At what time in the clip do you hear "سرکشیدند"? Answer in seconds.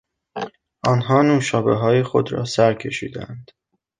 2.45-3.51